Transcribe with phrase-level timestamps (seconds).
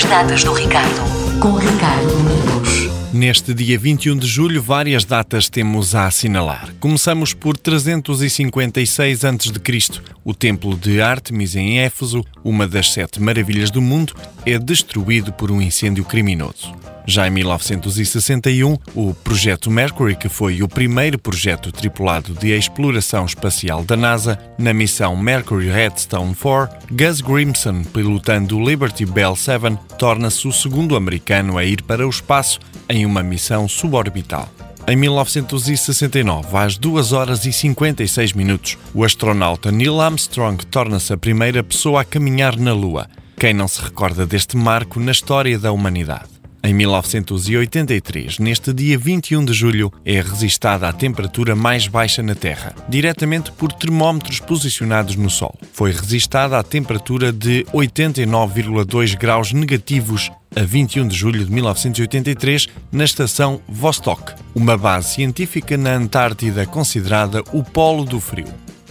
[0.00, 3.12] datas do Ricardo, com Ricardo Domingos.
[3.12, 6.72] Neste dia 21 de julho, várias datas temos a assinalar.
[6.80, 10.00] Começamos por 356 a.C.
[10.24, 14.14] O templo de Ártemis em Éfeso, uma das sete maravilhas do mundo,
[14.46, 16.74] é destruído por um incêndio criminoso.
[17.06, 23.84] Já em 1961, o Projeto Mercury, que foi o primeiro projeto tripulado de exploração espacial
[23.84, 30.46] da NASA, na missão Mercury Redstone 4, Gus Grimson, pilotando o Liberty Bell 7, torna-se
[30.46, 34.48] o segundo americano a ir para o espaço em uma missão suborbital.
[34.86, 41.62] Em 1969, às 2 horas e 56 minutos, o astronauta Neil Armstrong torna-se a primeira
[41.62, 43.08] pessoa a caminhar na Lua.
[43.36, 46.31] Quem não se recorda deste marco na história da humanidade?
[46.64, 52.72] Em 1983, neste dia 21 de julho, é registada a temperatura mais baixa na Terra,
[52.88, 55.58] diretamente por termómetros posicionados no Sol.
[55.72, 63.04] Foi registada a temperatura de 89,2 graus negativos a 21 de julho de 1983, na
[63.04, 68.46] estação Vostok, uma base científica na Antártida considerada o polo do frio.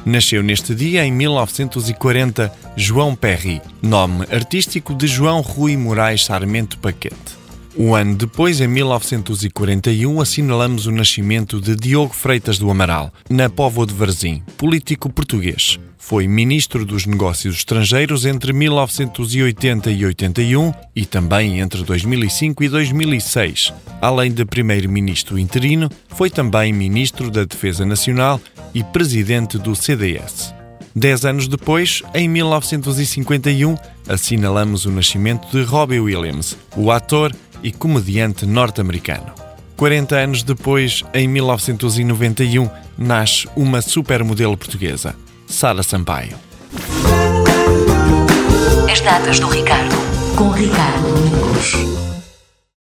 [0.06, 7.41] Nasceu neste dia, em 1940, João Perry, nome artístico de João Rui Moraes Sarmento Paquete.
[7.77, 13.86] Um ano depois, em 1941, assinalamos o nascimento de Diogo Freitas do Amaral, na Póvoa
[13.86, 15.80] de Varzim, político português.
[15.97, 23.73] Foi ministro dos Negócios Estrangeiros entre 1980 e 81 e também entre 2005 e 2006.
[24.02, 28.41] Além de primeiro-ministro interino, foi também ministro da Defesa Nacional
[28.73, 30.53] e presidente do CDS.
[30.94, 33.78] Dez anos depois, em 1951,
[34.09, 37.33] assinalamos o nascimento de Robbie Williams, o ator
[37.64, 39.34] e comediante norte-americano.
[39.78, 45.16] 40 anos depois, em 1991, nasce uma supermodelo portuguesa,
[45.48, 46.36] Sara Sampaio.
[48.91, 49.96] As datas do Ricardo,
[50.35, 52.10] com Ricardo Domingos.